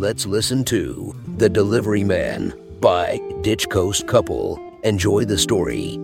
Let's 0.00 0.24
listen 0.24 0.64
to 0.64 1.14
The 1.36 1.50
Delivery 1.50 2.04
Man 2.04 2.54
by 2.80 3.20
Ditch 3.42 3.68
Coast 3.68 4.06
Couple. 4.06 4.58
Enjoy 4.82 5.26
the 5.26 5.36
story. 5.36 6.00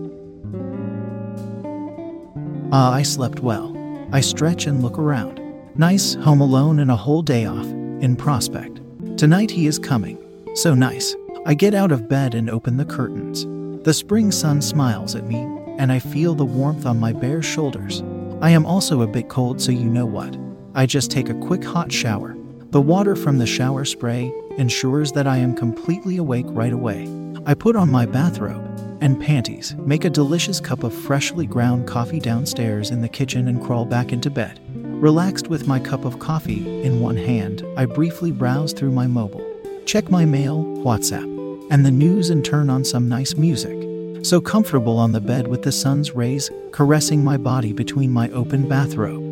Ah, 2.72 2.92
I 2.92 3.00
slept 3.00 3.40
well. 3.40 3.74
I 4.12 4.20
stretch 4.20 4.66
and 4.66 4.82
look 4.82 4.98
around. 4.98 5.40
Nice, 5.76 6.12
home 6.12 6.42
alone 6.42 6.80
and 6.80 6.90
a 6.90 6.94
whole 6.94 7.22
day 7.22 7.46
off, 7.46 7.64
in 7.64 8.16
prospect. 8.16 8.82
Tonight 9.16 9.50
he 9.50 9.66
is 9.66 9.78
coming. 9.78 10.18
So 10.54 10.74
nice. 10.74 11.16
I 11.46 11.54
get 11.54 11.72
out 11.72 11.90
of 11.90 12.06
bed 12.06 12.34
and 12.34 12.50
open 12.50 12.76
the 12.76 12.84
curtains. 12.84 13.46
The 13.82 13.94
spring 13.94 14.30
sun 14.30 14.60
smiles 14.60 15.14
at 15.14 15.24
me, 15.24 15.38
and 15.78 15.90
I 15.90 16.00
feel 16.00 16.34
the 16.34 16.44
warmth 16.44 16.84
on 16.84 17.00
my 17.00 17.14
bare 17.14 17.40
shoulders. 17.40 18.02
I 18.42 18.50
am 18.50 18.66
also 18.66 19.00
a 19.00 19.06
bit 19.06 19.30
cold, 19.30 19.58
so 19.58 19.72
you 19.72 19.88
know 19.88 20.04
what. 20.04 20.36
I 20.74 20.84
just 20.84 21.10
take 21.10 21.30
a 21.30 21.40
quick 21.40 21.64
hot 21.64 21.90
shower. 21.90 22.35
The 22.70 22.80
water 22.80 23.14
from 23.14 23.38
the 23.38 23.46
shower 23.46 23.84
spray 23.84 24.32
ensures 24.58 25.12
that 25.12 25.26
I 25.26 25.36
am 25.36 25.54
completely 25.54 26.16
awake 26.16 26.46
right 26.48 26.72
away. 26.72 27.08
I 27.46 27.54
put 27.54 27.76
on 27.76 27.90
my 27.90 28.06
bathrobe 28.06 28.64
and 29.00 29.20
panties, 29.20 29.76
make 29.78 30.04
a 30.04 30.10
delicious 30.10 30.58
cup 30.58 30.82
of 30.82 30.92
freshly 30.92 31.46
ground 31.46 31.86
coffee 31.86 32.18
downstairs 32.18 32.90
in 32.90 33.02
the 33.02 33.08
kitchen, 33.08 33.46
and 33.46 33.62
crawl 33.62 33.84
back 33.84 34.12
into 34.12 34.30
bed. 34.30 34.58
Relaxed 34.74 35.46
with 35.46 35.68
my 35.68 35.78
cup 35.78 36.04
of 36.04 36.18
coffee 36.18 36.82
in 36.82 37.00
one 37.00 37.16
hand, 37.16 37.64
I 37.76 37.84
briefly 37.84 38.32
browse 38.32 38.72
through 38.72 38.92
my 38.92 39.06
mobile, 39.06 39.46
check 39.84 40.10
my 40.10 40.24
mail, 40.24 40.64
WhatsApp, 40.64 41.68
and 41.70 41.86
the 41.86 41.92
news, 41.92 42.30
and 42.30 42.44
turn 42.44 42.68
on 42.68 42.84
some 42.84 43.08
nice 43.08 43.36
music. 43.36 43.76
So 44.24 44.40
comfortable 44.40 44.98
on 44.98 45.12
the 45.12 45.20
bed 45.20 45.46
with 45.46 45.62
the 45.62 45.70
sun's 45.70 46.16
rays 46.16 46.50
caressing 46.72 47.22
my 47.22 47.36
body 47.36 47.72
between 47.72 48.10
my 48.10 48.28
open 48.30 48.68
bathrobe. 48.68 49.25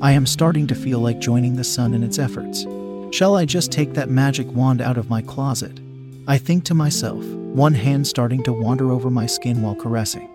I 0.00 0.12
am 0.12 0.26
starting 0.26 0.68
to 0.68 0.76
feel 0.76 1.00
like 1.00 1.18
joining 1.18 1.56
the 1.56 1.64
sun 1.64 1.92
in 1.92 2.04
its 2.04 2.20
efforts. 2.20 2.64
Shall 3.10 3.36
I 3.36 3.44
just 3.44 3.72
take 3.72 3.94
that 3.94 4.08
magic 4.08 4.46
wand 4.52 4.80
out 4.80 4.96
of 4.96 5.10
my 5.10 5.22
closet? 5.22 5.80
I 6.28 6.38
think 6.38 6.62
to 6.64 6.74
myself, 6.74 7.24
one 7.24 7.74
hand 7.74 8.06
starting 8.06 8.44
to 8.44 8.52
wander 8.52 8.92
over 8.92 9.10
my 9.10 9.26
skin 9.26 9.60
while 9.60 9.74
caressing. 9.74 10.28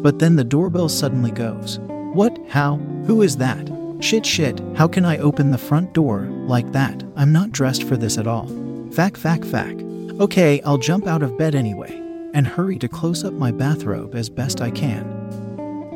But 0.00 0.20
then 0.20 0.36
the 0.36 0.44
doorbell 0.44 0.88
suddenly 0.88 1.32
goes. 1.32 1.80
What? 2.12 2.38
How? 2.50 2.76
Who 3.06 3.22
is 3.22 3.36
that? 3.38 3.68
Shit, 3.98 4.24
shit, 4.24 4.60
how 4.76 4.86
can 4.86 5.04
I 5.04 5.18
open 5.18 5.50
the 5.50 5.58
front 5.58 5.92
door 5.92 6.20
like 6.46 6.70
that? 6.70 7.02
I'm 7.16 7.32
not 7.32 7.50
dressed 7.50 7.82
for 7.82 7.96
this 7.96 8.16
at 8.16 8.28
all. 8.28 8.46
Fack, 8.92 9.16
fack, 9.16 9.44
fack. 9.44 9.74
Okay, 10.20 10.60
I'll 10.62 10.78
jump 10.78 11.08
out 11.08 11.24
of 11.24 11.36
bed 11.36 11.56
anyway 11.56 11.98
and 12.32 12.46
hurry 12.46 12.78
to 12.78 12.88
close 12.88 13.24
up 13.24 13.32
my 13.32 13.50
bathrobe 13.50 14.14
as 14.14 14.28
best 14.28 14.60
I 14.60 14.70
can. 14.70 15.04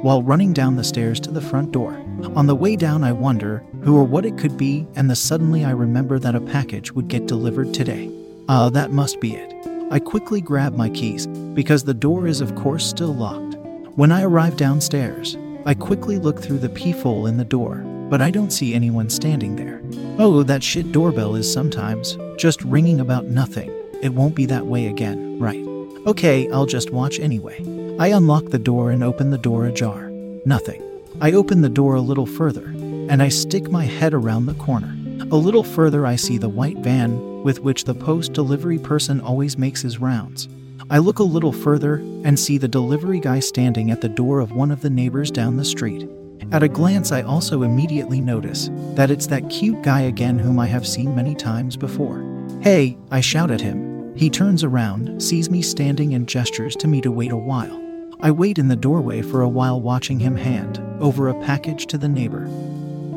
While 0.02 0.22
running 0.22 0.52
down 0.52 0.74
the 0.74 0.84
stairs 0.84 1.20
to 1.20 1.30
the 1.30 1.40
front 1.40 1.70
door, 1.72 2.02
on 2.34 2.46
the 2.46 2.54
way 2.54 2.76
down, 2.76 3.04
I 3.04 3.12
wonder 3.12 3.62
who 3.82 3.96
or 3.96 4.04
what 4.04 4.24
it 4.24 4.38
could 4.38 4.56
be, 4.56 4.86
and 4.96 5.10
the 5.10 5.16
suddenly 5.16 5.64
I 5.64 5.70
remember 5.70 6.18
that 6.18 6.34
a 6.34 6.40
package 6.40 6.92
would 6.92 7.08
get 7.08 7.26
delivered 7.26 7.74
today. 7.74 8.10
Ah, 8.48 8.70
that 8.70 8.90
must 8.90 9.20
be 9.20 9.34
it. 9.34 9.52
I 9.90 9.98
quickly 9.98 10.40
grab 10.40 10.74
my 10.74 10.88
keys 10.90 11.26
because 11.26 11.84
the 11.84 11.94
door 11.94 12.26
is, 12.26 12.40
of 12.40 12.54
course, 12.54 12.86
still 12.86 13.14
locked. 13.14 13.56
When 13.96 14.12
I 14.12 14.22
arrive 14.22 14.56
downstairs, 14.56 15.36
I 15.64 15.74
quickly 15.74 16.18
look 16.18 16.40
through 16.40 16.58
the 16.58 16.68
peephole 16.68 17.26
in 17.26 17.36
the 17.36 17.44
door, 17.44 17.76
but 18.08 18.20
I 18.20 18.30
don't 18.30 18.52
see 18.52 18.74
anyone 18.74 19.10
standing 19.10 19.56
there. 19.56 19.80
Oh, 20.18 20.42
that 20.42 20.62
shit 20.62 20.92
doorbell 20.92 21.34
is 21.34 21.52
sometimes 21.52 22.16
just 22.36 22.62
ringing 22.62 23.00
about 23.00 23.26
nothing. 23.26 23.70
It 24.02 24.14
won't 24.14 24.34
be 24.34 24.46
that 24.46 24.66
way 24.66 24.86
again, 24.86 25.38
right? 25.38 25.64
Okay, 26.06 26.50
I'll 26.50 26.66
just 26.66 26.92
watch 26.92 27.18
anyway. 27.18 27.64
I 27.98 28.08
unlock 28.08 28.50
the 28.50 28.58
door 28.58 28.90
and 28.90 29.02
open 29.02 29.30
the 29.30 29.38
door 29.38 29.66
ajar. 29.66 30.10
Nothing. 30.44 30.82
I 31.18 31.32
open 31.32 31.62
the 31.62 31.70
door 31.70 31.94
a 31.94 32.00
little 32.02 32.26
further, 32.26 32.66
and 32.66 33.22
I 33.22 33.30
stick 33.30 33.70
my 33.70 33.84
head 33.84 34.12
around 34.12 34.44
the 34.44 34.54
corner. 34.54 34.94
A 35.30 35.36
little 35.36 35.62
further, 35.62 36.04
I 36.04 36.16
see 36.16 36.36
the 36.36 36.48
white 36.48 36.76
van 36.78 37.42
with 37.42 37.60
which 37.60 37.84
the 37.84 37.94
post 37.94 38.34
delivery 38.34 38.78
person 38.78 39.22
always 39.22 39.56
makes 39.56 39.80
his 39.80 39.98
rounds. 39.98 40.46
I 40.90 40.98
look 40.98 41.18
a 41.18 41.24
little 41.24 41.52
further 41.52 41.96
and 42.24 42.38
see 42.38 42.58
the 42.58 42.68
delivery 42.68 43.18
guy 43.18 43.40
standing 43.40 43.90
at 43.90 44.02
the 44.02 44.10
door 44.10 44.40
of 44.40 44.52
one 44.52 44.70
of 44.70 44.82
the 44.82 44.90
neighbors 44.90 45.30
down 45.30 45.56
the 45.56 45.64
street. 45.64 46.06
At 46.52 46.62
a 46.62 46.68
glance, 46.68 47.12
I 47.12 47.22
also 47.22 47.62
immediately 47.62 48.20
notice 48.20 48.68
that 48.94 49.10
it's 49.10 49.26
that 49.28 49.48
cute 49.48 49.82
guy 49.82 50.02
again 50.02 50.38
whom 50.38 50.58
I 50.58 50.66
have 50.66 50.86
seen 50.86 51.14
many 51.14 51.34
times 51.34 51.78
before. 51.78 52.22
Hey, 52.60 52.98
I 53.10 53.22
shout 53.22 53.50
at 53.50 53.62
him. 53.62 54.14
He 54.16 54.28
turns 54.28 54.62
around, 54.62 55.22
sees 55.22 55.48
me 55.48 55.62
standing, 55.62 56.12
and 56.12 56.28
gestures 56.28 56.76
to 56.76 56.88
me 56.88 57.00
to 57.00 57.10
wait 57.10 57.32
a 57.32 57.36
while. 57.36 57.85
I 58.20 58.30
wait 58.30 58.58
in 58.58 58.68
the 58.68 58.76
doorway 58.76 59.20
for 59.20 59.42
a 59.42 59.48
while, 59.48 59.80
watching 59.80 60.18
him 60.18 60.36
hand 60.36 60.82
over 61.00 61.28
a 61.28 61.40
package 61.42 61.86
to 61.86 61.98
the 61.98 62.08
neighbor, 62.08 62.48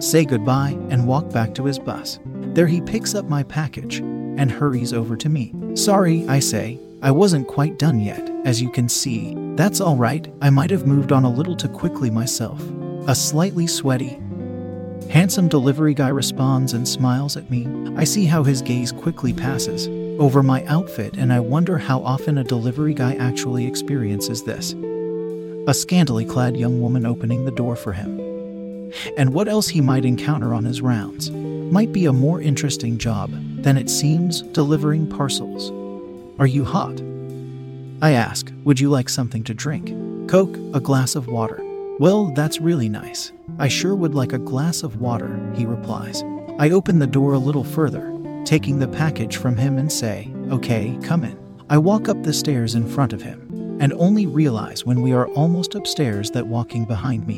say 0.01 0.25
goodbye, 0.25 0.77
and 0.89 1.07
walk 1.07 1.31
back 1.31 1.53
to 1.55 1.65
his 1.65 1.79
bus. 1.79 2.19
There 2.53 2.67
he 2.67 2.81
picks 2.81 3.15
up 3.15 3.25
my 3.25 3.43
package 3.43 3.99
and 3.99 4.51
hurries 4.51 4.93
over 4.93 5.15
to 5.15 5.29
me. 5.29 5.53
Sorry, 5.75 6.27
I 6.27 6.39
say, 6.39 6.79
I 7.01 7.11
wasn't 7.11 7.47
quite 7.47 7.79
done 7.79 7.99
yet, 7.99 8.29
as 8.43 8.61
you 8.61 8.69
can 8.71 8.89
see. 8.89 9.35
That's 9.55 9.79
all 9.79 9.95
right, 9.95 10.31
I 10.41 10.49
might 10.49 10.69
have 10.69 10.85
moved 10.85 11.13
on 11.13 11.23
a 11.23 11.31
little 11.31 11.55
too 11.55 11.69
quickly 11.69 12.09
myself. 12.09 12.61
A 13.07 13.15
slightly 13.15 13.67
sweaty, 13.67 14.19
handsome 15.09 15.47
delivery 15.47 15.93
guy 15.93 16.09
responds 16.09 16.73
and 16.73 16.87
smiles 16.87 17.37
at 17.37 17.49
me. 17.49 17.67
I 17.95 18.03
see 18.03 18.25
how 18.25 18.43
his 18.43 18.61
gaze 18.61 18.91
quickly 18.91 19.33
passes 19.33 19.87
over 20.19 20.43
my 20.43 20.63
outfit, 20.65 21.15
and 21.17 21.31
I 21.31 21.39
wonder 21.39 21.77
how 21.77 22.03
often 22.03 22.37
a 22.37 22.43
delivery 22.43 22.93
guy 22.93 23.15
actually 23.15 23.65
experiences 23.65 24.43
this. 24.43 24.73
A 25.67 25.73
scantily 25.73 26.25
clad 26.25 26.57
young 26.57 26.81
woman 26.81 27.05
opening 27.05 27.45
the 27.45 27.51
door 27.51 27.75
for 27.75 27.93
him. 27.93 28.19
And 29.17 29.33
what 29.33 29.47
else 29.47 29.69
he 29.69 29.81
might 29.81 30.05
encounter 30.05 30.53
on 30.53 30.65
his 30.65 30.81
rounds 30.81 31.31
might 31.31 31.91
be 31.91 32.05
a 32.05 32.13
more 32.13 32.41
interesting 32.41 32.97
job 32.97 33.31
than 33.61 33.77
it 33.77 33.89
seems 33.89 34.41
delivering 34.41 35.07
parcels. 35.07 35.71
Are 36.39 36.47
you 36.47 36.65
hot? 36.65 37.01
I 38.01 38.11
ask, 38.11 38.51
Would 38.63 38.79
you 38.79 38.89
like 38.89 39.09
something 39.09 39.43
to 39.43 39.53
drink? 39.53 39.89
Coke, 40.29 40.55
a 40.73 40.79
glass 40.79 41.15
of 41.15 41.27
water. 41.27 41.59
Well, 41.99 42.31
that's 42.33 42.61
really 42.61 42.89
nice. 42.89 43.31
I 43.59 43.67
sure 43.67 43.95
would 43.95 44.15
like 44.15 44.33
a 44.33 44.37
glass 44.37 44.83
of 44.83 45.01
water, 45.01 45.37
he 45.55 45.65
replies. 45.65 46.23
I 46.57 46.71
open 46.71 46.99
the 46.99 47.07
door 47.07 47.33
a 47.33 47.39
little 47.39 47.63
further, 47.63 48.09
taking 48.45 48.79
the 48.79 48.87
package 48.87 49.37
from 49.37 49.55
him 49.57 49.77
and 49.77 49.91
say, 49.91 50.31
Okay, 50.49 50.97
come 51.03 51.23
in. 51.23 51.37
I 51.69 51.77
walk 51.77 52.09
up 52.09 52.23
the 52.23 52.33
stairs 52.33 52.75
in 52.75 52.87
front 52.87 53.13
of 53.13 53.21
him 53.21 53.77
and 53.79 53.93
only 53.93 54.25
realize 54.25 54.85
when 54.85 55.01
we 55.01 55.13
are 55.13 55.27
almost 55.29 55.75
upstairs 55.75 56.31
that 56.31 56.47
walking 56.47 56.85
behind 56.85 57.27
me, 57.27 57.37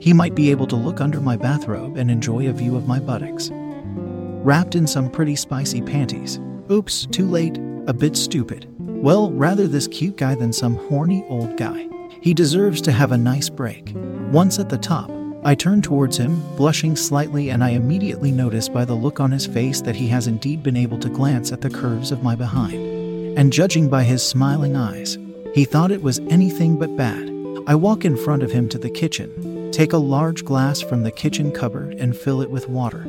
he 0.00 0.12
might 0.12 0.34
be 0.34 0.50
able 0.50 0.66
to 0.68 0.76
look 0.76 1.00
under 1.00 1.20
my 1.20 1.36
bathrobe 1.36 1.96
and 1.96 2.10
enjoy 2.10 2.48
a 2.48 2.52
view 2.52 2.76
of 2.76 2.86
my 2.86 3.00
buttocks. 3.00 3.50
Wrapped 3.52 4.74
in 4.74 4.86
some 4.86 5.10
pretty 5.10 5.34
spicy 5.34 5.82
panties. 5.82 6.38
Oops, 6.70 7.06
too 7.06 7.26
late, 7.26 7.58
a 7.86 7.92
bit 7.92 8.16
stupid. 8.16 8.68
Well, 8.78 9.32
rather 9.32 9.66
this 9.66 9.88
cute 9.88 10.16
guy 10.16 10.34
than 10.34 10.52
some 10.52 10.76
horny 10.88 11.24
old 11.28 11.56
guy. 11.56 11.88
He 12.20 12.34
deserves 12.34 12.80
to 12.82 12.92
have 12.92 13.12
a 13.12 13.18
nice 13.18 13.48
break. 13.48 13.92
Once 14.30 14.58
at 14.58 14.68
the 14.68 14.78
top, 14.78 15.10
I 15.44 15.54
turn 15.54 15.82
towards 15.82 16.16
him, 16.16 16.40
blushing 16.56 16.96
slightly, 16.96 17.50
and 17.50 17.62
I 17.62 17.70
immediately 17.70 18.32
notice 18.32 18.68
by 18.68 18.84
the 18.84 18.94
look 18.94 19.20
on 19.20 19.30
his 19.30 19.46
face 19.46 19.80
that 19.82 19.96
he 19.96 20.08
has 20.08 20.26
indeed 20.26 20.62
been 20.62 20.76
able 20.76 20.98
to 20.98 21.08
glance 21.08 21.52
at 21.52 21.60
the 21.60 21.70
curves 21.70 22.10
of 22.10 22.22
my 22.22 22.34
behind. 22.34 23.38
And 23.38 23.52
judging 23.52 23.88
by 23.88 24.02
his 24.02 24.26
smiling 24.26 24.76
eyes, 24.76 25.18
he 25.54 25.64
thought 25.64 25.92
it 25.92 26.02
was 26.02 26.18
anything 26.30 26.78
but 26.78 26.96
bad. 26.96 27.30
I 27.66 27.74
walk 27.74 28.04
in 28.04 28.16
front 28.16 28.42
of 28.42 28.50
him 28.50 28.68
to 28.70 28.78
the 28.78 28.90
kitchen, 28.90 29.70
take 29.72 29.92
a 29.92 29.98
large 29.98 30.44
glass 30.44 30.80
from 30.80 31.02
the 31.02 31.10
kitchen 31.10 31.52
cupboard, 31.52 31.94
and 31.94 32.16
fill 32.16 32.40
it 32.40 32.50
with 32.50 32.68
water. 32.68 33.04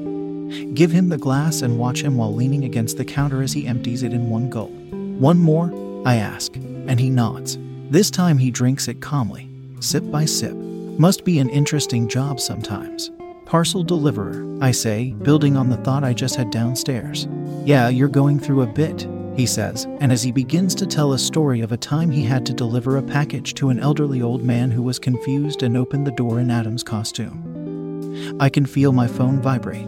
Give 0.73 0.91
him 0.91 1.09
the 1.09 1.17
glass 1.17 1.61
and 1.61 1.77
watch 1.77 2.01
him 2.01 2.17
while 2.17 2.33
leaning 2.33 2.63
against 2.63 2.97
the 2.97 3.05
counter 3.05 3.41
as 3.41 3.53
he 3.53 3.67
empties 3.67 4.03
it 4.03 4.13
in 4.13 4.29
one 4.29 4.49
gulp. 4.49 4.71
One 4.71 5.39
more, 5.39 5.73
I 6.05 6.15
ask, 6.15 6.55
and 6.55 6.99
he 6.99 7.09
nods. 7.09 7.57
This 7.89 8.11
time 8.11 8.37
he 8.37 8.51
drinks 8.51 8.87
it 8.87 9.01
calmly, 9.01 9.49
sip 9.79 10.09
by 10.11 10.25
sip. 10.25 10.55
Must 10.97 11.23
be 11.23 11.37
an 11.37 11.49
interesting 11.49 12.07
job 12.07 12.39
sometimes. 12.39 13.11
Parcel 13.45 13.83
deliverer, 13.83 14.57
I 14.61 14.71
say, 14.71 15.11
building 15.11 15.55
on 15.55 15.69
the 15.69 15.77
thought 15.77 16.03
I 16.03 16.11
just 16.11 16.35
had 16.35 16.49
downstairs. 16.49 17.27
Yeah, 17.63 17.89
you're 17.89 18.07
going 18.07 18.39
through 18.39 18.63
a 18.63 18.73
bit, 18.73 19.07
he 19.35 19.45
says, 19.45 19.85
and 19.99 20.11
as 20.11 20.23
he 20.23 20.31
begins 20.31 20.73
to 20.73 20.87
tell 20.87 21.13
a 21.13 21.19
story 21.19 21.61
of 21.61 21.71
a 21.71 21.77
time 21.77 22.09
he 22.09 22.23
had 22.23 22.47
to 22.47 22.53
deliver 22.53 22.97
a 22.97 23.03
package 23.03 23.53
to 23.55 23.69
an 23.69 23.79
elderly 23.79 24.23
old 24.23 24.41
man 24.41 24.71
who 24.71 24.81
was 24.81 24.97
confused 24.97 25.61
and 25.61 25.77
opened 25.77 26.07
the 26.07 26.11
door 26.11 26.39
in 26.39 26.49
Adam's 26.49 26.83
costume. 26.83 28.35
I 28.39 28.49
can 28.49 28.65
feel 28.65 28.91
my 28.91 29.07
phone 29.07 29.39
vibrate. 29.39 29.87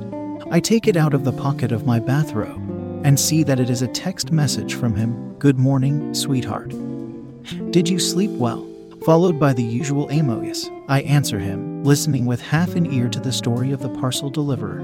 I 0.51 0.59
take 0.59 0.87
it 0.87 0.95
out 0.95 1.15
of 1.15 1.23
the 1.23 1.33
pocket 1.33 1.71
of 1.71 1.87
my 1.87 1.99
bathrobe 1.99 2.61
and 3.03 3.19
see 3.19 3.41
that 3.43 3.59
it 3.59 3.71
is 3.71 3.81
a 3.81 3.87
text 3.87 4.31
message 4.31 4.75
from 4.75 4.95
him 4.95 5.33
Good 5.39 5.57
morning, 5.57 6.13
sweetheart. 6.13 6.69
Did 7.71 7.89
you 7.89 7.97
sleep 7.97 8.29
well? 8.31 8.68
Followed 9.09 9.39
by 9.39 9.53
the 9.53 9.63
usual 9.63 10.07
Amos, 10.11 10.69
I 10.87 11.01
answer 11.01 11.39
him, 11.39 11.83
listening 11.83 12.27
with 12.27 12.39
half 12.39 12.75
an 12.75 12.85
ear 12.93 13.09
to 13.09 13.19
the 13.19 13.31
story 13.31 13.71
of 13.71 13.79
the 13.79 13.89
parcel 13.89 14.29
deliverer. 14.29 14.83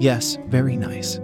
Yes, 0.00 0.36
very 0.48 0.76
nice. 0.76 1.20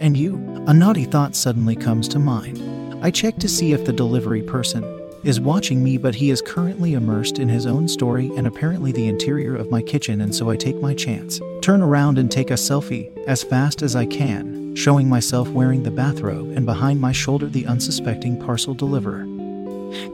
And 0.00 0.16
you? 0.16 0.34
A 0.66 0.74
naughty 0.74 1.04
thought 1.04 1.36
suddenly 1.36 1.76
comes 1.76 2.08
to 2.08 2.18
mind. 2.18 2.60
I 3.04 3.12
check 3.12 3.36
to 3.36 3.48
see 3.48 3.72
if 3.72 3.84
the 3.84 3.92
delivery 3.92 4.42
person 4.42 4.82
is 5.22 5.38
watching 5.38 5.84
me, 5.84 5.96
but 5.96 6.16
he 6.16 6.30
is 6.30 6.42
currently 6.42 6.94
immersed 6.94 7.38
in 7.38 7.48
his 7.48 7.66
own 7.66 7.86
story 7.86 8.32
and 8.36 8.48
apparently 8.48 8.90
the 8.90 9.06
interior 9.06 9.54
of 9.54 9.70
my 9.70 9.80
kitchen, 9.80 10.22
and 10.22 10.34
so 10.34 10.50
I 10.50 10.56
take 10.56 10.80
my 10.80 10.92
chance. 10.92 11.40
Turn 11.60 11.82
around 11.82 12.18
and 12.18 12.32
take 12.32 12.50
a 12.50 12.54
selfie 12.54 13.16
as 13.28 13.44
fast 13.44 13.82
as 13.82 13.94
I 13.94 14.06
can, 14.06 14.74
showing 14.74 15.08
myself 15.08 15.48
wearing 15.50 15.84
the 15.84 15.92
bathrobe 15.92 16.50
and 16.56 16.66
behind 16.66 17.00
my 17.00 17.12
shoulder 17.12 17.46
the 17.46 17.66
unsuspecting 17.66 18.44
parcel 18.44 18.74
deliverer 18.74 19.24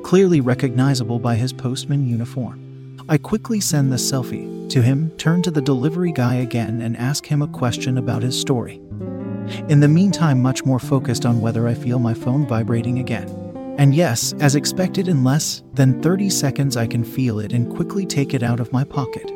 clearly 0.02 0.40
recognizable 0.40 1.18
by 1.18 1.36
his 1.36 1.52
postman 1.52 2.06
uniform. 2.06 2.98
I 3.08 3.18
quickly 3.18 3.60
send 3.60 3.90
the 3.90 3.96
selfie 3.96 4.68
to 4.70 4.82
him, 4.82 5.10
turn 5.16 5.42
to 5.42 5.50
the 5.50 5.62
delivery 5.62 6.12
guy 6.12 6.36
again, 6.36 6.82
and 6.82 6.96
ask 6.96 7.26
him 7.26 7.42
a 7.42 7.48
question 7.48 7.98
about 7.98 8.22
his 8.22 8.38
story. 8.38 8.80
In 9.68 9.80
the 9.80 9.88
meantime, 9.88 10.42
much 10.42 10.64
more 10.64 10.78
focused 10.78 11.24
on 11.24 11.40
whether 11.40 11.66
I 11.66 11.74
feel 11.74 11.98
my 11.98 12.12
phone 12.12 12.46
vibrating 12.46 12.98
again. 12.98 13.28
And 13.78 13.94
yes, 13.94 14.34
as 14.40 14.56
expected, 14.56 15.08
in 15.08 15.24
less 15.24 15.62
than 15.72 16.02
30 16.02 16.28
seconds, 16.30 16.76
I 16.76 16.86
can 16.86 17.04
feel 17.04 17.38
it 17.38 17.52
and 17.52 17.74
quickly 17.74 18.04
take 18.04 18.34
it 18.34 18.42
out 18.42 18.60
of 18.60 18.72
my 18.72 18.84
pocket. 18.84 19.30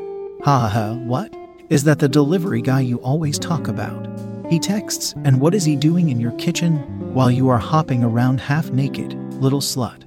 Ha 0.45 0.59
ha 0.59 0.69
ha, 0.69 0.95
what? 0.95 1.35
Is 1.71 1.85
that 1.85 1.99
the 1.99 2.09
delivery 2.09 2.61
guy 2.61 2.81
you 2.81 2.99
always 2.99 3.39
talk 3.39 3.69
about? 3.69 4.09
He 4.51 4.59
texts, 4.59 5.15
and 5.25 5.41
what 5.41 5.55
is 5.55 5.65
he 5.65 5.77
doing 5.77 6.11
in 6.11 6.21
your 6.21 6.33
kitchen 6.33 6.77
while 7.15 7.31
you 7.31 7.49
are 7.49 7.59
hopping 7.59 8.05
around 8.05 8.41
half 8.41 8.71
naked, 8.71 9.15
little 9.41 9.61
slut? 9.61 10.03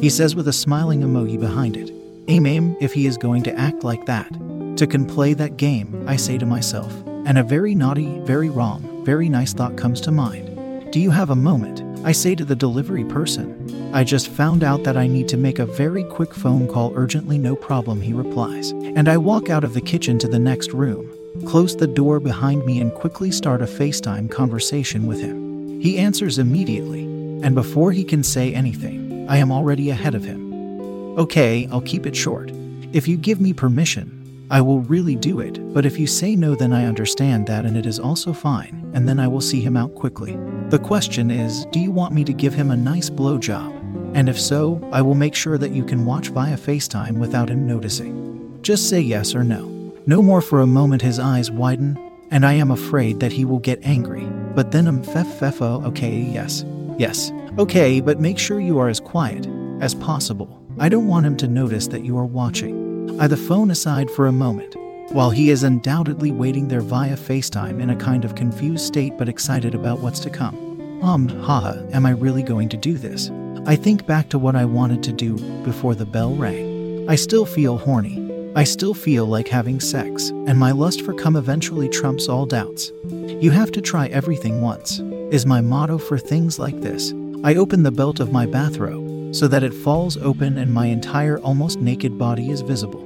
He 0.00 0.10
says 0.10 0.34
with 0.36 0.48
a 0.48 0.52
smiling 0.52 1.00
emoji 1.00 1.40
behind 1.40 1.76
it. 1.76 1.90
Aim 2.28 2.44
aim 2.46 2.76
if 2.80 2.92
he 2.92 3.06
is 3.06 3.16
going 3.16 3.42
to 3.44 3.58
act 3.58 3.82
like 3.82 4.04
that. 4.06 4.30
Two 4.76 4.86
can 4.86 5.06
play 5.06 5.32
that 5.32 5.56
game, 5.56 6.04
I 6.06 6.16
say 6.16 6.36
to 6.36 6.44
myself, 6.44 6.92
and 7.24 7.38
a 7.38 7.42
very 7.42 7.74
naughty, 7.74 8.18
very 8.20 8.50
wrong, 8.50 9.04
very 9.04 9.28
nice 9.28 9.54
thought 9.54 9.76
comes 9.76 10.00
to 10.02 10.10
mind. 10.10 10.92
Do 10.92 11.00
you 11.00 11.10
have 11.10 11.30
a 11.30 11.36
moment? 11.36 11.82
I 12.06 12.12
say 12.12 12.34
to 12.34 12.44
the 12.44 12.54
delivery 12.54 13.04
person. 13.04 13.90
I 13.94 14.04
just 14.04 14.28
found 14.28 14.62
out 14.62 14.84
that 14.84 14.98
I 14.98 15.06
need 15.06 15.28
to 15.28 15.38
make 15.38 15.58
a 15.58 15.66
very 15.66 16.04
quick 16.04 16.34
phone 16.34 16.68
call 16.68 16.92
urgently, 16.94 17.38
no 17.38 17.56
problem, 17.56 18.02
he 18.02 18.12
replies. 18.12 18.72
And 18.72 19.08
I 19.08 19.16
walk 19.16 19.48
out 19.48 19.64
of 19.64 19.72
the 19.72 19.80
kitchen 19.80 20.18
to 20.18 20.28
the 20.28 20.38
next 20.38 20.72
room, 20.72 21.10
close 21.46 21.74
the 21.74 21.86
door 21.86 22.20
behind 22.20 22.66
me, 22.66 22.80
and 22.80 22.92
quickly 22.92 23.30
start 23.30 23.62
a 23.62 23.66
FaceTime 23.66 24.30
conversation 24.30 25.06
with 25.06 25.20
him. 25.20 25.80
He 25.80 25.96
answers 25.98 26.38
immediately, 26.38 27.04
and 27.42 27.54
before 27.54 27.92
he 27.92 28.04
can 28.04 28.22
say 28.22 28.52
anything, 28.52 29.05
I 29.28 29.38
am 29.38 29.50
already 29.50 29.90
ahead 29.90 30.14
of 30.14 30.24
him. 30.24 31.18
Okay, 31.18 31.68
I'll 31.70 31.80
keep 31.80 32.06
it 32.06 32.14
short. 32.14 32.50
If 32.92 33.08
you 33.08 33.16
give 33.16 33.40
me 33.40 33.52
permission, 33.52 34.46
I 34.50 34.60
will 34.60 34.80
really 34.80 35.16
do 35.16 35.40
it, 35.40 35.58
but 35.74 35.84
if 35.84 35.98
you 35.98 36.06
say 36.06 36.36
no, 36.36 36.54
then 36.54 36.72
I 36.72 36.84
understand 36.84 37.46
that 37.48 37.64
and 37.64 37.76
it 37.76 37.84
is 37.86 37.98
also 37.98 38.32
fine, 38.32 38.88
and 38.94 39.08
then 39.08 39.18
I 39.18 39.26
will 39.26 39.40
see 39.40 39.60
him 39.60 39.76
out 39.76 39.94
quickly. 39.94 40.38
The 40.68 40.78
question 40.78 41.30
is 41.30 41.66
do 41.72 41.80
you 41.80 41.90
want 41.90 42.14
me 42.14 42.22
to 42.24 42.32
give 42.32 42.54
him 42.54 42.70
a 42.70 42.76
nice 42.76 43.10
blowjob? 43.10 44.14
And 44.14 44.28
if 44.28 44.40
so, 44.40 44.80
I 44.92 45.02
will 45.02 45.14
make 45.14 45.34
sure 45.34 45.58
that 45.58 45.72
you 45.72 45.84
can 45.84 46.06
watch 46.06 46.28
via 46.28 46.56
FaceTime 46.56 47.18
without 47.18 47.50
him 47.50 47.66
noticing. 47.66 48.58
Just 48.62 48.88
say 48.88 49.00
yes 49.00 49.34
or 49.34 49.42
no. 49.42 49.92
No 50.06 50.22
more 50.22 50.40
for 50.40 50.60
a 50.60 50.66
moment, 50.66 51.02
his 51.02 51.18
eyes 51.18 51.50
widen, 51.50 51.98
and 52.30 52.46
I 52.46 52.54
am 52.54 52.70
afraid 52.70 53.20
that 53.20 53.32
he 53.32 53.44
will 53.44 53.58
get 53.58 53.84
angry. 53.84 54.24
But 54.54 54.70
then 54.70 54.86
I'm 54.86 55.02
fef 55.02 55.26
fefo, 55.38 55.84
okay, 55.86 56.18
yes. 56.18 56.64
Yes, 56.98 57.30
Okay, 57.58 58.02
but 58.02 58.20
make 58.20 58.38
sure 58.38 58.60
you 58.60 58.78
are 58.78 58.90
as 58.90 59.00
quiet 59.00 59.48
as 59.80 59.94
possible. 59.94 60.62
I 60.78 60.90
don't 60.90 61.06
want 61.06 61.24
him 61.24 61.38
to 61.38 61.48
notice 61.48 61.86
that 61.86 62.04
you 62.04 62.18
are 62.18 62.26
watching. 62.26 63.18
I 63.18 63.28
the 63.28 63.36
phone 63.38 63.70
aside 63.70 64.10
for 64.10 64.26
a 64.26 64.32
moment, 64.32 64.76
while 65.12 65.30
he 65.30 65.48
is 65.48 65.62
undoubtedly 65.62 66.32
waiting 66.32 66.68
there 66.68 66.82
via 66.82 67.16
FaceTime 67.16 67.80
in 67.80 67.88
a 67.88 67.96
kind 67.96 68.26
of 68.26 68.34
confused 68.34 68.84
state 68.84 69.16
but 69.16 69.30
excited 69.30 69.74
about 69.74 70.00
what's 70.00 70.20
to 70.20 70.28
come. 70.28 71.00
Um, 71.02 71.28
haha, 71.28 71.82
am 71.92 72.04
I 72.04 72.10
really 72.10 72.42
going 72.42 72.68
to 72.68 72.76
do 72.76 72.98
this? 72.98 73.30
I 73.64 73.74
think 73.74 74.06
back 74.06 74.28
to 74.30 74.38
what 74.38 74.54
I 74.54 74.66
wanted 74.66 75.02
to 75.04 75.12
do 75.12 75.38
before 75.62 75.94
the 75.94 76.04
bell 76.04 76.34
rang. 76.34 77.08
I 77.08 77.14
still 77.14 77.46
feel 77.46 77.78
horny. 77.78 78.22
I 78.54 78.64
still 78.64 78.92
feel 78.92 79.24
like 79.24 79.48
having 79.48 79.80
sex, 79.80 80.28
and 80.28 80.58
my 80.58 80.72
lust 80.72 81.00
for 81.00 81.14
cum 81.14 81.36
eventually 81.36 81.88
trumps 81.88 82.28
all 82.28 82.44
doubts. 82.44 82.92
You 83.08 83.50
have 83.50 83.72
to 83.72 83.80
try 83.80 84.08
everything 84.08 84.60
once, 84.60 84.98
is 85.30 85.46
my 85.46 85.62
motto 85.62 85.96
for 85.96 86.18
things 86.18 86.58
like 86.58 86.82
this. 86.82 87.14
I 87.44 87.54
open 87.54 87.82
the 87.82 87.92
belt 87.92 88.20
of 88.20 88.32
my 88.32 88.46
bathrobe 88.46 89.34
so 89.34 89.46
that 89.48 89.62
it 89.62 89.74
falls 89.74 90.16
open 90.16 90.56
and 90.58 90.72
my 90.72 90.86
entire 90.86 91.38
almost 91.40 91.80
naked 91.80 92.18
body 92.18 92.50
is 92.50 92.62
visible. 92.62 93.04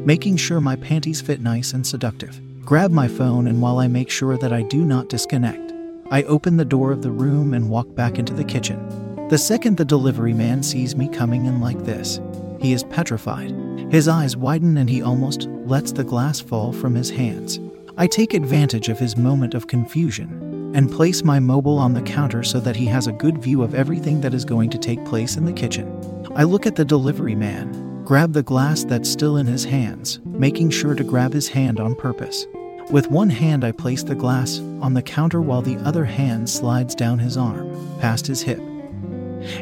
Making 0.00 0.36
sure 0.36 0.60
my 0.60 0.76
panties 0.76 1.20
fit 1.20 1.40
nice 1.40 1.72
and 1.72 1.86
seductive. 1.86 2.40
Grab 2.64 2.90
my 2.90 3.06
phone, 3.06 3.46
and 3.46 3.62
while 3.62 3.78
I 3.78 3.86
make 3.86 4.10
sure 4.10 4.36
that 4.38 4.52
I 4.52 4.62
do 4.62 4.84
not 4.84 5.08
disconnect, 5.08 5.72
I 6.10 6.24
open 6.24 6.56
the 6.56 6.64
door 6.64 6.90
of 6.90 7.02
the 7.02 7.12
room 7.12 7.54
and 7.54 7.70
walk 7.70 7.94
back 7.94 8.18
into 8.18 8.34
the 8.34 8.44
kitchen. 8.44 9.28
The 9.28 9.38
second 9.38 9.76
the 9.76 9.84
delivery 9.84 10.32
man 10.32 10.62
sees 10.62 10.96
me 10.96 11.08
coming 11.08 11.46
in 11.46 11.60
like 11.60 11.84
this, 11.84 12.20
he 12.60 12.72
is 12.72 12.84
petrified. 12.84 13.50
His 13.90 14.08
eyes 14.08 14.36
widen 14.36 14.76
and 14.78 14.90
he 14.90 15.02
almost 15.02 15.42
lets 15.66 15.92
the 15.92 16.04
glass 16.04 16.40
fall 16.40 16.72
from 16.72 16.94
his 16.94 17.10
hands. 17.10 17.60
I 17.96 18.06
take 18.06 18.34
advantage 18.34 18.88
of 18.88 18.98
his 18.98 19.16
moment 19.16 19.54
of 19.54 19.68
confusion 19.68 20.55
and 20.76 20.92
place 20.92 21.24
my 21.24 21.40
mobile 21.40 21.78
on 21.78 21.94
the 21.94 22.02
counter 22.02 22.42
so 22.42 22.60
that 22.60 22.76
he 22.76 22.84
has 22.84 23.06
a 23.06 23.12
good 23.12 23.38
view 23.38 23.62
of 23.62 23.74
everything 23.74 24.20
that 24.20 24.34
is 24.34 24.44
going 24.44 24.68
to 24.68 24.76
take 24.76 25.02
place 25.06 25.38
in 25.38 25.46
the 25.46 25.52
kitchen. 25.52 25.90
I 26.36 26.42
look 26.42 26.66
at 26.66 26.76
the 26.76 26.84
delivery 26.84 27.34
man, 27.34 28.04
grab 28.04 28.34
the 28.34 28.42
glass 28.42 28.84
that's 28.84 29.08
still 29.08 29.38
in 29.38 29.46
his 29.46 29.64
hands, 29.64 30.20
making 30.26 30.68
sure 30.68 30.94
to 30.94 31.02
grab 31.02 31.32
his 31.32 31.48
hand 31.48 31.80
on 31.80 31.94
purpose. 31.94 32.46
With 32.90 33.10
one 33.10 33.30
hand, 33.30 33.64
I 33.64 33.72
place 33.72 34.02
the 34.02 34.14
glass 34.14 34.58
on 34.82 34.92
the 34.92 35.00
counter 35.00 35.40
while 35.40 35.62
the 35.62 35.78
other 35.78 36.04
hand 36.04 36.50
slides 36.50 36.94
down 36.94 37.20
his 37.20 37.38
arm, 37.38 37.98
past 37.98 38.26
his 38.26 38.42
hip. 38.42 38.60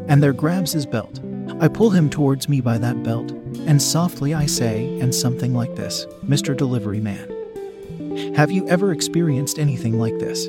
And 0.09 0.21
there 0.21 0.33
grabs 0.33 0.73
his 0.73 0.85
belt. 0.85 1.21
I 1.61 1.68
pull 1.68 1.90
him 1.90 2.11
towards 2.11 2.49
me 2.49 2.61
by 2.61 2.76
that 2.78 3.04
belt, 3.04 3.30
and 3.66 3.80
softly 3.80 4.35
I 4.35 4.47
say, 4.47 4.99
and 4.99 5.14
something 5.14 5.54
like 5.54 5.76
this 5.76 6.06
Mr. 6.25 6.56
Delivery 6.56 6.99
Man. 6.99 8.35
Have 8.35 8.50
you 8.50 8.66
ever 8.66 8.90
experienced 8.90 9.61
anything 9.61 10.00
like 10.00 10.18
this? 10.18 10.49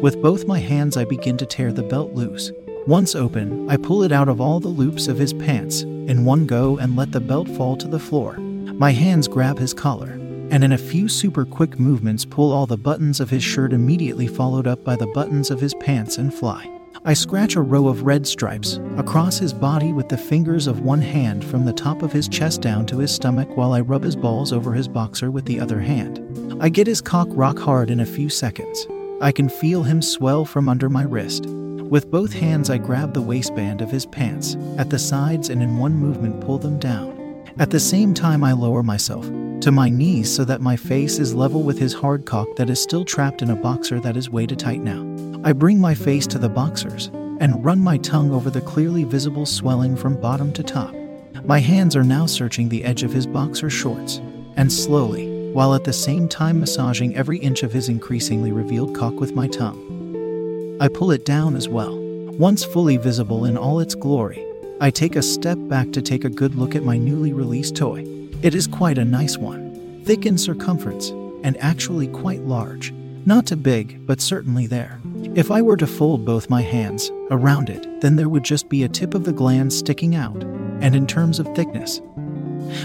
With 0.00 0.22
both 0.22 0.46
my 0.46 0.58
hands, 0.58 0.96
I 0.96 1.04
begin 1.04 1.36
to 1.38 1.46
tear 1.46 1.72
the 1.72 1.82
belt 1.82 2.12
loose. 2.12 2.52
Once 2.86 3.14
open, 3.14 3.68
I 3.68 3.76
pull 3.76 4.02
it 4.02 4.12
out 4.12 4.28
of 4.28 4.40
all 4.40 4.60
the 4.60 4.68
loops 4.68 5.08
of 5.08 5.18
his 5.18 5.32
pants 5.32 5.82
in 5.82 6.24
one 6.24 6.46
go 6.46 6.78
and 6.78 6.94
let 6.94 7.12
the 7.12 7.20
belt 7.20 7.48
fall 7.48 7.76
to 7.76 7.88
the 7.88 7.98
floor. 7.98 8.36
My 8.36 8.92
hands 8.92 9.26
grab 9.26 9.58
his 9.58 9.74
collar, 9.74 10.10
and 10.50 10.62
in 10.62 10.72
a 10.72 10.78
few 10.78 11.08
super 11.08 11.44
quick 11.44 11.80
movements, 11.80 12.24
pull 12.24 12.52
all 12.52 12.66
the 12.66 12.76
buttons 12.76 13.20
of 13.20 13.30
his 13.30 13.42
shirt, 13.42 13.72
immediately 13.72 14.26
followed 14.26 14.66
up 14.66 14.84
by 14.84 14.96
the 14.96 15.08
buttons 15.08 15.50
of 15.50 15.60
his 15.60 15.74
pants, 15.74 16.18
and 16.18 16.32
fly. 16.32 16.70
I 17.04 17.14
scratch 17.14 17.56
a 17.56 17.62
row 17.62 17.88
of 17.88 18.02
red 18.02 18.26
stripes 18.26 18.80
across 18.96 19.38
his 19.38 19.52
body 19.52 19.92
with 19.92 20.08
the 20.08 20.16
fingers 20.16 20.66
of 20.66 20.80
one 20.80 21.02
hand 21.02 21.44
from 21.44 21.64
the 21.64 21.72
top 21.72 22.02
of 22.02 22.12
his 22.12 22.28
chest 22.28 22.62
down 22.62 22.86
to 22.86 22.98
his 22.98 23.14
stomach 23.14 23.56
while 23.56 23.72
I 23.72 23.80
rub 23.80 24.02
his 24.02 24.16
balls 24.16 24.52
over 24.52 24.72
his 24.72 24.88
boxer 24.88 25.30
with 25.30 25.44
the 25.44 25.60
other 25.60 25.80
hand. 25.80 26.20
I 26.60 26.68
get 26.68 26.86
his 26.86 27.00
cock 27.00 27.28
rock 27.30 27.58
hard 27.58 27.90
in 27.90 28.00
a 28.00 28.06
few 28.06 28.28
seconds. 28.28 28.86
I 29.18 29.32
can 29.32 29.48
feel 29.48 29.82
him 29.82 30.02
swell 30.02 30.44
from 30.44 30.68
under 30.68 30.90
my 30.90 31.02
wrist. 31.02 31.46
With 31.46 32.10
both 32.10 32.34
hands, 32.34 32.68
I 32.68 32.76
grab 32.76 33.14
the 33.14 33.22
waistband 33.22 33.80
of 33.80 33.90
his 33.90 34.04
pants 34.04 34.56
at 34.76 34.90
the 34.90 34.98
sides 34.98 35.48
and 35.48 35.62
in 35.62 35.78
one 35.78 35.94
movement 35.94 36.42
pull 36.42 36.58
them 36.58 36.78
down. 36.78 37.44
At 37.58 37.70
the 37.70 37.80
same 37.80 38.12
time, 38.12 38.44
I 38.44 38.52
lower 38.52 38.82
myself 38.82 39.24
to 39.62 39.72
my 39.72 39.88
knees 39.88 40.34
so 40.34 40.44
that 40.44 40.60
my 40.60 40.76
face 40.76 41.18
is 41.18 41.34
level 41.34 41.62
with 41.62 41.78
his 41.78 41.94
hard 41.94 42.26
cock 42.26 42.46
that 42.56 42.68
is 42.68 42.82
still 42.82 43.06
trapped 43.06 43.40
in 43.40 43.48
a 43.48 43.56
boxer 43.56 44.00
that 44.00 44.18
is 44.18 44.28
way 44.28 44.46
too 44.46 44.54
tight 44.54 44.82
now. 44.82 45.00
I 45.44 45.54
bring 45.54 45.80
my 45.80 45.94
face 45.94 46.26
to 46.26 46.38
the 46.38 46.50
boxers 46.50 47.06
and 47.40 47.64
run 47.64 47.80
my 47.80 47.96
tongue 47.96 48.32
over 48.32 48.50
the 48.50 48.60
clearly 48.60 49.04
visible 49.04 49.46
swelling 49.46 49.96
from 49.96 50.20
bottom 50.20 50.52
to 50.52 50.62
top. 50.62 50.94
My 51.44 51.60
hands 51.60 51.96
are 51.96 52.04
now 52.04 52.26
searching 52.26 52.68
the 52.68 52.84
edge 52.84 53.02
of 53.02 53.14
his 53.14 53.26
boxer 53.26 53.70
shorts, 53.70 54.20
and 54.56 54.70
slowly, 54.70 55.35
while 55.56 55.74
at 55.74 55.84
the 55.84 55.92
same 55.92 56.28
time 56.28 56.60
massaging 56.60 57.16
every 57.16 57.38
inch 57.38 57.62
of 57.62 57.72
his 57.72 57.88
increasingly 57.88 58.52
revealed 58.52 58.94
cock 58.94 59.14
with 59.14 59.34
my 59.34 59.48
tongue. 59.48 60.76
I 60.82 60.88
pull 60.88 61.10
it 61.10 61.24
down 61.24 61.56
as 61.56 61.66
well. 61.66 61.96
Once 62.32 62.62
fully 62.62 62.98
visible 62.98 63.46
in 63.46 63.56
all 63.56 63.80
its 63.80 63.94
glory, 63.94 64.44
I 64.82 64.90
take 64.90 65.16
a 65.16 65.22
step 65.22 65.56
back 65.62 65.92
to 65.92 66.02
take 66.02 66.26
a 66.26 66.28
good 66.28 66.56
look 66.56 66.74
at 66.74 66.84
my 66.84 66.98
newly 66.98 67.32
released 67.32 67.74
toy. 67.74 68.04
It 68.42 68.54
is 68.54 68.66
quite 68.66 68.98
a 68.98 69.04
nice 69.06 69.38
one, 69.38 70.02
thick 70.04 70.26
in 70.26 70.36
circumference, 70.36 71.08
and 71.42 71.56
actually 71.56 72.08
quite 72.08 72.42
large. 72.42 72.92
Not 73.24 73.46
too 73.46 73.56
big, 73.56 74.06
but 74.06 74.20
certainly 74.20 74.66
there. 74.66 75.00
If 75.34 75.50
I 75.50 75.62
were 75.62 75.78
to 75.78 75.86
fold 75.86 76.26
both 76.26 76.50
my 76.50 76.60
hands 76.60 77.10
around 77.30 77.70
it, 77.70 78.02
then 78.02 78.16
there 78.16 78.28
would 78.28 78.44
just 78.44 78.68
be 78.68 78.82
a 78.82 78.90
tip 78.90 79.14
of 79.14 79.24
the 79.24 79.32
gland 79.32 79.72
sticking 79.72 80.14
out. 80.14 80.36
And 80.82 80.94
in 80.94 81.06
terms 81.06 81.38
of 81.38 81.46
thickness, 81.54 82.02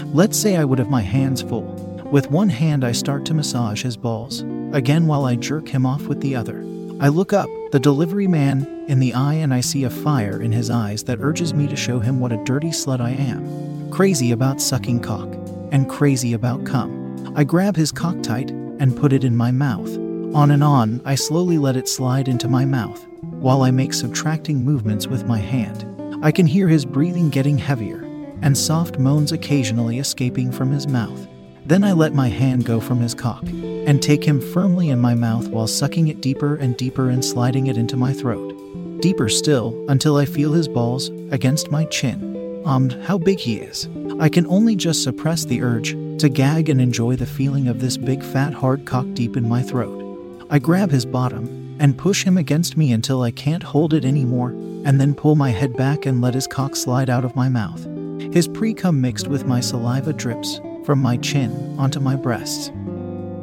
let's 0.06 0.38
say 0.38 0.56
I 0.56 0.64
would 0.64 0.78
have 0.78 0.88
my 0.88 1.02
hands 1.02 1.42
full. 1.42 1.71
With 2.12 2.30
one 2.30 2.50
hand, 2.50 2.84
I 2.84 2.92
start 2.92 3.24
to 3.24 3.32
massage 3.32 3.82
his 3.82 3.96
balls, 3.96 4.42
again 4.74 5.06
while 5.06 5.24
I 5.24 5.34
jerk 5.34 5.66
him 5.66 5.86
off 5.86 6.02
with 6.02 6.20
the 6.20 6.36
other. 6.36 6.58
I 7.00 7.08
look 7.08 7.32
up, 7.32 7.48
the 7.70 7.80
delivery 7.80 8.26
man, 8.26 8.84
in 8.86 9.00
the 9.00 9.14
eye, 9.14 9.36
and 9.36 9.54
I 9.54 9.62
see 9.62 9.84
a 9.84 9.90
fire 9.90 10.42
in 10.42 10.52
his 10.52 10.68
eyes 10.68 11.04
that 11.04 11.22
urges 11.22 11.54
me 11.54 11.66
to 11.68 11.74
show 11.74 12.00
him 12.00 12.20
what 12.20 12.30
a 12.30 12.44
dirty 12.44 12.68
slut 12.68 13.00
I 13.00 13.12
am. 13.12 13.90
Crazy 13.90 14.30
about 14.30 14.60
sucking 14.60 15.00
cock, 15.00 15.34
and 15.72 15.88
crazy 15.88 16.34
about 16.34 16.66
cum. 16.66 17.32
I 17.34 17.44
grab 17.44 17.76
his 17.76 17.90
cock 17.90 18.22
tight 18.22 18.50
and 18.50 18.94
put 18.94 19.14
it 19.14 19.24
in 19.24 19.34
my 19.34 19.50
mouth. 19.50 19.96
On 20.34 20.50
and 20.50 20.62
on, 20.62 21.00
I 21.06 21.14
slowly 21.14 21.56
let 21.56 21.78
it 21.78 21.88
slide 21.88 22.28
into 22.28 22.46
my 22.46 22.66
mouth, 22.66 23.06
while 23.22 23.62
I 23.62 23.70
make 23.70 23.94
subtracting 23.94 24.62
movements 24.62 25.06
with 25.06 25.24
my 25.24 25.38
hand. 25.38 25.86
I 26.22 26.30
can 26.30 26.44
hear 26.44 26.68
his 26.68 26.84
breathing 26.84 27.30
getting 27.30 27.56
heavier, 27.56 28.02
and 28.42 28.58
soft 28.58 28.98
moans 28.98 29.32
occasionally 29.32 29.98
escaping 29.98 30.52
from 30.52 30.70
his 30.70 30.86
mouth. 30.86 31.26
Then 31.64 31.84
I 31.84 31.92
let 31.92 32.12
my 32.12 32.28
hand 32.28 32.64
go 32.64 32.80
from 32.80 33.00
his 33.00 33.14
cock, 33.14 33.44
and 33.46 34.02
take 34.02 34.24
him 34.24 34.40
firmly 34.40 34.88
in 34.90 34.98
my 34.98 35.14
mouth 35.14 35.48
while 35.48 35.68
sucking 35.68 36.08
it 36.08 36.20
deeper 36.20 36.56
and 36.56 36.76
deeper 36.76 37.08
and 37.08 37.24
sliding 37.24 37.68
it 37.68 37.76
into 37.76 37.96
my 37.96 38.12
throat. 38.12 39.00
Deeper 39.00 39.28
still, 39.28 39.84
until 39.88 40.16
I 40.16 40.24
feel 40.24 40.52
his 40.52 40.68
balls 40.68 41.08
against 41.30 41.70
my 41.70 41.84
chin. 41.86 42.62
Um, 42.64 42.90
how 42.90 43.18
big 43.18 43.38
he 43.38 43.56
is. 43.56 43.88
I 44.20 44.28
can 44.28 44.46
only 44.46 44.76
just 44.76 45.02
suppress 45.02 45.44
the 45.44 45.62
urge 45.62 45.92
to 46.20 46.28
gag 46.28 46.68
and 46.68 46.80
enjoy 46.80 47.16
the 47.16 47.26
feeling 47.26 47.68
of 47.68 47.80
this 47.80 47.96
big 47.96 48.22
fat 48.22 48.52
hard 48.52 48.84
cock 48.84 49.06
deep 49.14 49.36
in 49.36 49.48
my 49.48 49.62
throat. 49.62 50.46
I 50.50 50.58
grab 50.58 50.90
his 50.90 51.06
bottom 51.06 51.76
and 51.80 51.98
push 51.98 52.24
him 52.24 52.36
against 52.36 52.76
me 52.76 52.92
until 52.92 53.22
I 53.22 53.30
can't 53.30 53.62
hold 53.62 53.94
it 53.94 54.04
anymore, 54.04 54.50
and 54.84 55.00
then 55.00 55.14
pull 55.14 55.36
my 55.36 55.50
head 55.50 55.76
back 55.76 56.06
and 56.06 56.20
let 56.20 56.34
his 56.34 56.46
cock 56.46 56.76
slide 56.76 57.10
out 57.10 57.24
of 57.24 57.36
my 57.36 57.48
mouth. 57.48 57.84
His 58.32 58.48
pre 58.48 58.74
cum 58.74 59.00
mixed 59.00 59.28
with 59.28 59.46
my 59.46 59.60
saliva 59.60 60.12
drips 60.12 60.60
from 60.84 61.00
my 61.00 61.16
chin 61.16 61.78
onto 61.78 62.00
my 62.00 62.16
breasts, 62.16 62.70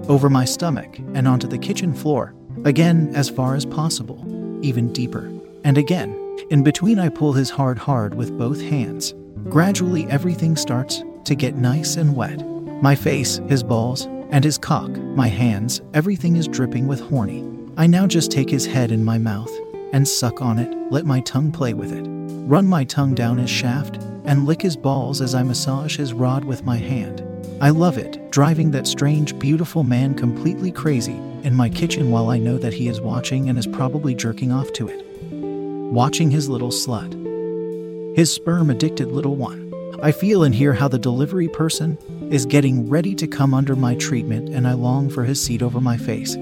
over 0.08 0.30
my 0.30 0.46
stomach, 0.46 1.00
and 1.14 1.28
onto 1.28 1.48
the 1.48 1.58
kitchen 1.58 1.94
floor, 1.94 2.34
again 2.66 3.12
as 3.16 3.30
far 3.30 3.56
as 3.56 3.66
possible, 3.66 4.26
even 4.62 4.92
deeper. 4.92 5.32
And 5.64 5.78
again, 5.78 6.16
in 6.50 6.64
between, 6.64 7.00
I 7.00 7.10
pull 7.10 7.34
his 7.34 7.50
hard 7.50 7.78
hard 7.78 8.14
with 8.16 8.38
both 8.38 8.62
hands. 8.62 9.14
Gradually, 9.50 10.06
everything 10.08 10.56
starts 10.56 11.04
to 11.26 11.36
get 11.36 11.56
nice 11.56 11.96
and 11.96 12.16
wet. 12.16 12.46
My 12.82 12.96
face, 12.96 13.40
his 13.48 13.64
balls, 13.64 14.08
and 14.32 14.44
his 14.44 14.58
cock, 14.58 14.90
my 14.90 15.28
hands, 15.28 15.82
everything 15.94 16.36
is 16.36 16.48
dripping 16.48 16.88
with 16.88 17.02
horny. 17.02 17.46
I 17.78 17.88
now 17.88 18.08
just 18.08 18.32
take 18.32 18.50
his 18.50 18.66
head 18.66 18.92
in 18.92 19.04
my 19.04 19.18
mouth 19.18 19.52
and 19.94 20.08
suck 20.08 20.42
on 20.42 20.60
it, 20.60 20.76
let 20.92 21.06
my 21.06 21.20
tongue 21.22 21.52
play 21.52 21.74
with 21.74 21.92
it, 21.92 22.06
run 22.48 22.68
my 22.68 22.84
tongue 22.84 23.16
down 23.16 23.38
his 23.38 23.50
shaft, 23.50 24.02
and 24.26 24.46
lick 24.46 24.62
his 24.62 24.78
balls 24.78 25.22
as 25.22 25.34
I 25.34 25.44
massage 25.44 25.98
his 25.98 26.14
rod 26.14 26.46
with 26.46 26.64
my 26.64 26.78
hand. 26.78 27.26
I 27.62 27.72
love 27.72 27.98
it, 27.98 28.32
driving 28.32 28.72
that 28.72 28.88
strange, 28.88 29.38
beautiful 29.38 29.84
man 29.84 30.14
completely 30.14 30.72
crazy 30.72 31.18
in 31.44 31.54
my 31.54 31.68
kitchen 31.70 32.10
while 32.10 32.30
I 32.30 32.38
know 32.38 32.58
that 32.58 32.74
he 32.74 32.88
is 32.88 33.02
watching 33.02 33.50
and 33.50 33.60
is 33.60 33.68
probably 33.68 34.16
jerking 34.16 34.54
off 34.54 34.72
to 34.74 34.88
it. 34.88 35.06
Watching 35.34 36.32
his 36.32 36.48
little 36.48 36.70
slut. 36.70 37.14
His 38.16 38.32
sperm 38.32 38.70
addicted 38.70 39.12
little 39.12 39.36
one. 39.36 39.74
I 40.02 40.14
feel 40.14 40.44
and 40.44 40.56
hear 40.56 40.72
how 40.72 40.88
the 40.88 40.98
delivery 40.98 41.50
person 41.50 41.98
is 42.32 42.46
getting 42.46 42.88
ready 42.88 43.14
to 43.16 43.28
come 43.28 43.54
under 43.54 43.76
my 43.76 43.96
treatment, 43.96 44.48
and 44.48 44.66
I 44.66 44.74
long 44.74 45.10
for 45.10 45.26
his 45.26 45.42
seat 45.42 45.62
over 45.62 45.82
my 45.82 45.98
face 45.98 46.36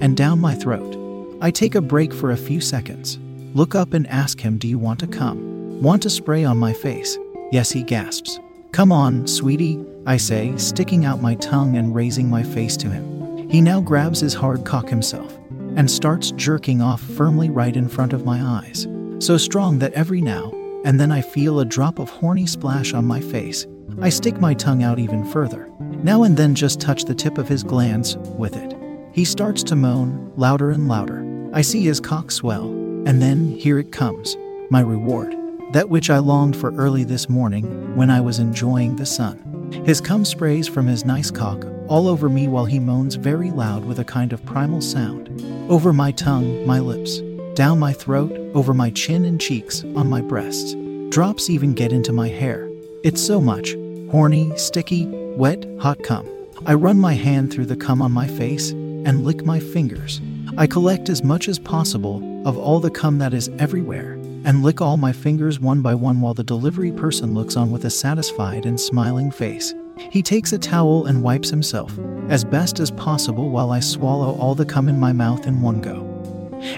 and 0.00 0.16
down 0.16 0.40
my 0.40 0.56
throat. 0.56 0.98
I 1.40 1.52
take 1.52 1.76
a 1.76 1.80
break 1.80 2.12
for 2.12 2.32
a 2.32 2.36
few 2.36 2.60
seconds, 2.60 3.18
look 3.54 3.76
up, 3.76 3.94
and 3.94 4.08
ask 4.08 4.40
him, 4.40 4.58
Do 4.58 4.66
you 4.66 4.78
want 4.78 4.98
to 5.00 5.06
come? 5.06 5.80
Want 5.80 6.02
to 6.02 6.10
spray 6.10 6.44
on 6.44 6.58
my 6.58 6.72
face? 6.72 7.16
Yes, 7.52 7.70
he 7.70 7.84
gasps. 7.84 8.40
Come 8.72 8.90
on, 8.90 9.26
sweetie, 9.26 9.84
I 10.06 10.16
say, 10.16 10.56
sticking 10.56 11.04
out 11.04 11.22
my 11.22 11.34
tongue 11.36 11.76
and 11.76 11.94
raising 11.94 12.28
my 12.28 12.42
face 12.42 12.76
to 12.78 12.88
him. 12.88 13.48
He 13.48 13.60
now 13.60 13.80
grabs 13.80 14.20
his 14.20 14.34
hard 14.34 14.64
cock 14.64 14.88
himself 14.88 15.38
and 15.76 15.90
starts 15.90 16.32
jerking 16.32 16.82
off 16.82 17.00
firmly 17.00 17.50
right 17.50 17.76
in 17.76 17.88
front 17.88 18.12
of 18.12 18.24
my 18.24 18.42
eyes, 18.42 18.86
so 19.20 19.36
strong 19.36 19.78
that 19.78 19.92
every 19.92 20.20
now 20.20 20.52
and 20.84 20.98
then 20.98 21.12
I 21.12 21.20
feel 21.20 21.60
a 21.60 21.64
drop 21.64 21.98
of 21.98 22.10
horny 22.10 22.46
splash 22.46 22.92
on 22.92 23.04
my 23.04 23.20
face. 23.20 23.66
I 24.00 24.08
stick 24.08 24.40
my 24.40 24.54
tongue 24.54 24.82
out 24.82 24.98
even 24.98 25.24
further, 25.24 25.70
now 25.78 26.24
and 26.24 26.36
then 26.36 26.54
just 26.54 26.80
touch 26.80 27.04
the 27.04 27.14
tip 27.14 27.38
of 27.38 27.48
his 27.48 27.62
glands 27.62 28.16
with 28.16 28.56
it. 28.56 28.76
He 29.12 29.24
starts 29.24 29.62
to 29.64 29.76
moan, 29.76 30.32
louder 30.36 30.70
and 30.70 30.88
louder. 30.88 31.24
I 31.52 31.60
see 31.60 31.84
his 31.84 32.00
cock 32.00 32.30
swell, 32.30 32.66
and 33.06 33.20
then 33.20 33.52
here 33.52 33.78
it 33.78 33.92
comes 33.92 34.36
my 34.70 34.80
reward, 34.80 35.36
that 35.72 35.90
which 35.90 36.08
I 36.08 36.18
longed 36.18 36.56
for 36.56 36.74
early 36.74 37.04
this 37.04 37.28
morning 37.28 37.94
when 37.94 38.10
I 38.10 38.20
was 38.20 38.38
enjoying 38.38 38.96
the 38.96 39.06
sun. 39.06 39.51
His 39.84 40.00
cum 40.00 40.24
sprays 40.24 40.68
from 40.68 40.86
his 40.86 41.04
nice 41.04 41.30
cock 41.30 41.66
all 41.88 42.06
over 42.06 42.28
me 42.28 42.46
while 42.46 42.64
he 42.64 42.78
moans 42.78 43.16
very 43.16 43.50
loud 43.50 43.84
with 43.84 43.98
a 43.98 44.04
kind 44.04 44.32
of 44.32 44.44
primal 44.46 44.80
sound. 44.80 45.28
Over 45.68 45.92
my 45.92 46.12
tongue, 46.12 46.64
my 46.66 46.78
lips, 46.78 47.20
down 47.54 47.78
my 47.78 47.92
throat, 47.92 48.32
over 48.54 48.72
my 48.72 48.90
chin 48.90 49.24
and 49.24 49.40
cheeks, 49.40 49.82
on 49.96 50.08
my 50.08 50.20
breasts. 50.20 50.74
Drops 51.08 51.50
even 51.50 51.74
get 51.74 51.92
into 51.92 52.12
my 52.12 52.28
hair. 52.28 52.70
It's 53.02 53.20
so 53.20 53.40
much 53.40 53.74
horny, 54.10 54.56
sticky, 54.56 55.06
wet, 55.36 55.66
hot 55.80 56.02
cum. 56.02 56.28
I 56.64 56.74
run 56.74 56.98
my 56.98 57.14
hand 57.14 57.52
through 57.52 57.66
the 57.66 57.76
cum 57.76 58.00
on 58.00 58.12
my 58.12 58.28
face 58.28 58.70
and 58.70 59.24
lick 59.24 59.44
my 59.44 59.58
fingers. 59.58 60.20
I 60.56 60.66
collect 60.66 61.08
as 61.08 61.24
much 61.24 61.48
as 61.48 61.58
possible 61.58 62.22
of 62.46 62.56
all 62.56 62.78
the 62.78 62.90
cum 62.90 63.18
that 63.18 63.34
is 63.34 63.50
everywhere 63.58 64.21
and 64.44 64.62
lick 64.62 64.80
all 64.80 64.96
my 64.96 65.12
fingers 65.12 65.60
one 65.60 65.82
by 65.82 65.94
one 65.94 66.20
while 66.20 66.34
the 66.34 66.44
delivery 66.44 66.92
person 66.92 67.34
looks 67.34 67.56
on 67.56 67.70
with 67.70 67.84
a 67.84 67.90
satisfied 67.90 68.66
and 68.66 68.80
smiling 68.80 69.30
face. 69.30 69.74
He 69.98 70.22
takes 70.22 70.52
a 70.52 70.58
towel 70.58 71.06
and 71.06 71.22
wipes 71.22 71.50
himself 71.50 71.98
as 72.28 72.44
best 72.44 72.80
as 72.80 72.90
possible 72.90 73.50
while 73.50 73.70
I 73.70 73.80
swallow 73.80 74.36
all 74.38 74.54
the 74.54 74.64
cum 74.66 74.88
in 74.88 74.98
my 74.98 75.12
mouth 75.12 75.46
in 75.46 75.60
one 75.60 75.80
go 75.80 76.12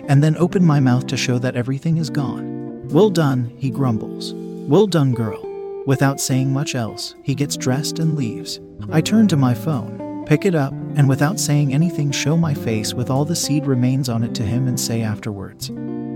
and 0.08 0.22
then 0.22 0.36
open 0.36 0.64
my 0.64 0.80
mouth 0.80 1.06
to 1.08 1.16
show 1.16 1.38
that 1.38 1.56
everything 1.56 1.98
is 1.98 2.10
gone. 2.10 2.88
Well 2.88 3.10
done, 3.10 3.52
he 3.58 3.70
grumbles. 3.70 4.34
Well 4.34 4.86
done, 4.86 5.12
girl. 5.12 5.42
Without 5.86 6.20
saying 6.20 6.52
much 6.52 6.74
else, 6.74 7.14
he 7.22 7.34
gets 7.34 7.56
dressed 7.56 7.98
and 7.98 8.16
leaves. 8.16 8.60
I 8.90 9.00
turn 9.00 9.28
to 9.28 9.36
my 9.36 9.54
phone, 9.54 10.24
pick 10.26 10.46
it 10.46 10.54
up, 10.54 10.72
and 10.96 11.08
without 11.08 11.38
saying 11.38 11.74
anything, 11.74 12.10
show 12.10 12.36
my 12.36 12.54
face 12.54 12.94
with 12.94 13.10
all 13.10 13.24
the 13.24 13.36
seed 13.36 13.66
remains 13.66 14.08
on 14.08 14.22
it 14.22 14.34
to 14.36 14.42
him 14.42 14.66
and 14.66 14.80
say 14.80 15.02
afterwards, 15.02 15.70